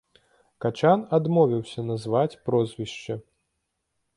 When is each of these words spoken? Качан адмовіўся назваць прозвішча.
Качан 0.65 1.03
адмовіўся 1.17 1.85
назваць 1.91 2.39
прозвішча. 2.49 3.13